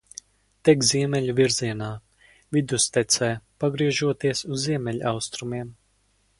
Tek 0.69 0.79
ziemeļu 0.91 1.35
virzienā, 1.39 1.89
vidustecē 2.57 3.31
pagriežoties 3.65 4.45
uz 4.57 4.67
ziemeļaustrumiem. 4.67 5.75